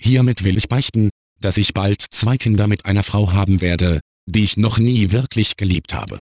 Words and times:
Hiermit 0.00 0.44
will 0.44 0.56
ich 0.56 0.68
beichten, 0.68 1.10
dass 1.40 1.56
ich 1.56 1.74
bald 1.74 2.00
zwei 2.00 2.36
Kinder 2.36 2.66
mit 2.66 2.86
einer 2.86 3.02
Frau 3.02 3.32
haben 3.32 3.60
werde, 3.60 4.00
die 4.26 4.44
ich 4.44 4.56
noch 4.56 4.78
nie 4.78 5.10
wirklich 5.12 5.56
geliebt 5.56 5.92
habe. 5.94 6.18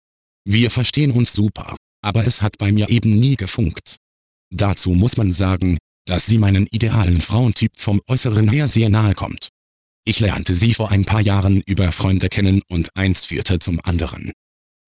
Wir 0.44 0.70
verstehen 0.70 1.10
uns 1.10 1.32
super, 1.32 1.76
aber 2.02 2.26
es 2.26 2.42
hat 2.42 2.58
bei 2.58 2.70
mir 2.70 2.88
eben 2.90 3.18
nie 3.18 3.36
gefunkt. 3.36 3.96
Dazu 4.54 4.90
muss 4.90 5.16
man 5.16 5.30
sagen, 5.30 5.78
dass 6.06 6.26
sie 6.26 6.38
meinen 6.38 6.66
idealen 6.70 7.20
Frauentyp 7.20 7.72
vom 7.76 8.00
Äußeren 8.06 8.48
her 8.48 8.68
sehr 8.68 8.88
nahe 8.88 9.14
kommt. 9.14 9.48
Ich 10.04 10.20
lernte 10.20 10.54
sie 10.54 10.72
vor 10.72 10.92
ein 10.92 11.04
paar 11.04 11.20
Jahren 11.20 11.62
über 11.62 11.90
Freunde 11.90 12.28
kennen 12.28 12.62
und 12.68 12.90
eins 12.94 13.24
führte 13.24 13.58
zum 13.58 13.80
anderen. 13.82 14.30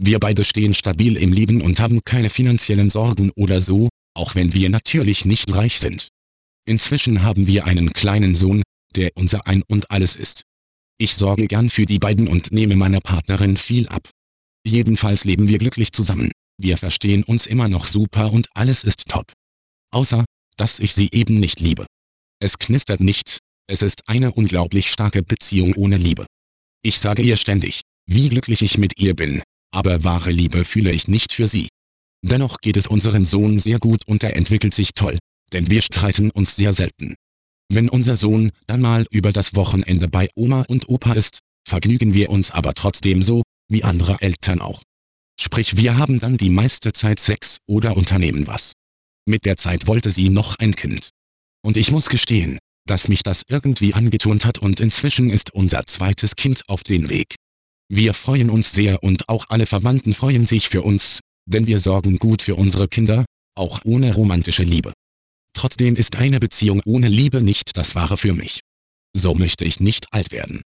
Wir 0.01 0.21
beide 0.21 0.45
stehen 0.45 0.75
stabil 0.75 1.17
im 1.17 1.33
Leben 1.33 1.61
und 1.61 1.81
haben 1.81 2.05
keine 2.05 2.31
finanziellen 2.31 2.89
Sorgen 2.89 3.33
oder 3.33 3.61
so, 3.61 3.89
auch 4.15 4.37
wenn 4.37 4.55
wir 4.55 4.71
natürlich 4.71 5.25
nicht 5.25 5.53
reich 5.53 5.81
sind. 5.81 6.09
Inzwischen 6.67 7.23
haben 7.25 7.49
wir 7.49 7.67
einen 7.67 7.93
kleinen 7.93 8.37
Sohn, 8.37 8.63
der 8.97 9.11
unser 9.15 9.47
Ein 9.47 9.63
und 9.69 9.91
alles 9.91 10.17
ist. 10.17 10.43
Ich 10.99 11.15
sorge 11.15 11.47
gern 11.47 11.71
für 11.71 11.87
die 11.87 11.99
beiden 11.99 12.29
und 12.29 12.53
nehme 12.53 12.77
meiner 12.77 13.01
Partnerin 13.01 13.57
viel 13.57 13.89
ab. 13.89 14.09
Jedenfalls 14.67 15.25
leben 15.25 15.49
wir 15.49 15.59
glücklich 15.59 15.93
zusammen, 15.93 16.33
wir 16.61 16.77
verstehen 16.77 17.23
uns 17.23 17.47
immer 17.47 17.69
noch 17.69 17.87
super 17.87 18.33
und 18.33 18.49
alles 18.55 18.83
ist 18.83 19.09
top. 19.09 19.33
Außer, 19.93 20.25
dass 20.57 20.81
ich 20.81 20.93
sie 20.93 21.09
eben 21.13 21.39
nicht 21.39 21.61
liebe. 21.61 21.87
Es 22.41 22.59
knistert 22.59 23.01
nicht, 23.01 23.39
es 23.71 23.83
ist 23.83 24.09
eine 24.09 24.33
unglaublich 24.33 24.91
starke 24.91 25.23
Beziehung 25.23 25.75
ohne 25.75 25.97
Liebe. 25.97 26.27
Ich 26.83 26.99
sage 26.99 27.23
ihr 27.23 27.37
ständig, 27.37 27.83
wie 28.07 28.29
glücklich 28.29 28.63
ich 28.63 28.79
mit 28.79 28.99
ihr 28.99 29.15
bin, 29.15 29.43
aber 29.73 30.03
wahre 30.05 30.31
Liebe 30.31 30.65
fühle 30.65 30.91
ich 30.91 31.07
nicht 31.07 31.33
für 31.33 31.47
sie. 31.47 31.69
Dennoch 32.25 32.57
geht 32.59 32.77
es 32.77 32.87
unseren 32.87 33.25
Sohn 33.25 33.59
sehr 33.59 33.79
gut 33.79 34.03
und 34.07 34.23
er 34.25 34.37
entwickelt 34.37 34.75
sich 34.75 34.95
toll, 34.95 35.19
denn 35.53 35.71
wir 35.71 35.83
streiten 35.83 36.31
uns 36.31 36.57
sehr 36.57 36.73
selten. 36.73 37.15
Wenn 37.71 37.89
unser 37.89 38.17
Sohn 38.17 38.51
dann 38.67 38.81
mal 38.81 39.07
über 39.11 39.33
das 39.33 39.55
Wochenende 39.55 40.09
bei 40.09 40.29
Oma 40.35 40.65
und 40.69 40.89
Opa 40.89 41.13
ist, 41.13 41.41
vergnügen 41.69 42.15
wir 42.15 42.31
uns 42.31 42.51
aber 42.51 42.73
trotzdem 42.75 43.23
so, 43.23 43.43
wie 43.71 43.85
andere 43.85 44.21
Eltern 44.21 44.61
auch. 44.61 44.83
Sprich 45.39 45.77
wir 45.77 45.99
haben 45.99 46.19
dann 46.19 46.37
die 46.37 46.51
meiste 46.51 46.93
Zeit 46.93 47.21
Sex 47.21 47.59
oder 47.67 47.97
unternehmen 47.97 48.47
was. 48.47 48.73
Mit 49.27 49.45
der 49.45 49.57
Zeit 49.57 49.87
wollte 49.87 50.11
sie 50.11 50.31
noch 50.31 50.59
ein 50.59 50.75
Kind. 50.75 51.11
Und 51.63 51.77
ich 51.77 51.91
muss 51.91 52.09
gestehen, 52.09 52.59
dass 52.87 53.09
mich 53.09 53.23
das 53.23 53.43
irgendwie 53.49 53.93
angeturnt 53.93 54.47
hat 54.47 54.59
und 54.59 54.81
inzwischen 54.81 55.29
ist 55.29 55.53
unser 55.53 55.87
zweites 55.87 56.37
Kind 56.37 56.63
auf 56.69 56.83
den 56.83 57.11
Weg. 57.11 57.35
Wir 57.91 58.15
freuen 58.15 58.49
uns 58.49 58.73
sehr 58.73 59.03
und 59.03 59.29
auch 59.29 59.47
alle 59.51 59.67
Verwandten 59.67 60.15
freuen 60.15 60.47
sich 60.47 60.69
für 60.69 60.83
uns, 60.83 61.21
denn 61.47 61.67
wir 61.67 61.81
sorgen 61.81 62.19
gut 62.19 62.43
für 62.43 62.55
unsere 62.55 62.89
Kinder, 62.89 63.27
auch 63.55 63.81
ohne 63.85 64.15
romantische 64.15 64.63
Liebe. 64.63 64.93
Trotzdem 65.59 65.97
ist 65.97 66.15
eine 66.15 66.39
Beziehung 66.39 66.81
ohne 66.87 67.09
Liebe 67.09 67.43
nicht 67.43 67.77
das 67.77 67.97
Wahre 67.97 68.17
für 68.17 68.33
mich. 68.33 68.61
So 69.13 69.35
möchte 69.35 69.65
ich 69.65 69.81
nicht 69.81 70.15
alt 70.15 70.31
werden. 70.31 70.63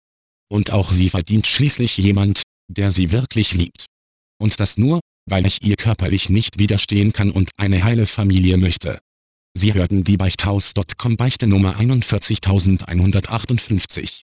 Und 0.50 0.70
auch 0.70 0.92
sie 0.92 1.10
verdient 1.10 1.46
schließlich 1.46 1.98
jemand, 1.98 2.40
der 2.68 2.90
sie 2.90 3.12
wirklich 3.12 3.52
liebt. 3.52 3.84
Und 4.40 4.58
das 4.60 4.78
nur, 4.78 5.00
weil 5.28 5.44
ich 5.44 5.62
ihr 5.62 5.76
körperlich 5.76 6.30
nicht 6.30 6.58
widerstehen 6.58 7.12
kann 7.12 7.30
und 7.30 7.50
eine 7.58 7.84
heile 7.84 8.06
Familie 8.06 8.56
möchte. 8.56 8.98
Sie 9.54 9.74
hörten 9.74 10.04
die 10.04 10.16
Beichthaus.com 10.16 11.18
Beichte 11.18 11.46
Nummer 11.46 11.76
41158. 11.76 14.22